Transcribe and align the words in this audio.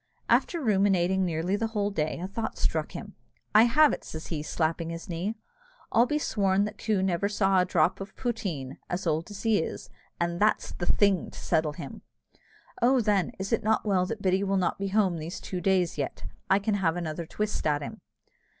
After 0.29 0.59
ruminating 0.59 1.23
nearly 1.25 1.55
the 1.55 1.67
whole 1.77 1.91
day, 1.91 2.17
a 2.19 2.27
thought 2.27 2.57
struck 2.57 2.93
him. 2.93 3.13
"I 3.53 3.65
have 3.65 3.93
it," 3.93 4.03
says 4.03 4.25
he, 4.29 4.41
slapping 4.41 4.89
his 4.89 5.07
knee; 5.07 5.35
"I'll 5.91 6.07
be 6.07 6.17
sworn 6.17 6.65
that 6.65 6.79
Coo 6.79 7.03
never 7.03 7.29
saw 7.29 7.59
a 7.59 7.65
drop 7.65 8.01
of 8.01 8.15
poteen, 8.15 8.79
as 8.89 9.05
old 9.05 9.29
as 9.29 9.43
he 9.43 9.59
is, 9.59 9.91
and 10.19 10.39
that's 10.39 10.71
the 10.71 10.87
thing 10.87 11.29
to 11.29 11.37
settle 11.39 11.73
him! 11.73 12.01
Oh! 12.81 12.99
then, 12.99 13.33
is 13.37 13.53
not 13.61 13.81
it 13.85 13.87
well 13.87 14.07
that 14.07 14.23
Biddy 14.23 14.43
will 14.43 14.57
not 14.57 14.79
be 14.79 14.87
home 14.87 15.19
these 15.19 15.39
two 15.39 15.61
days 15.61 15.99
yet; 15.99 16.23
I 16.49 16.57
can 16.57 16.73
have 16.81 16.95
another 16.97 17.27
twist 17.27 17.67
at 17.67 17.83
him." 17.83 18.01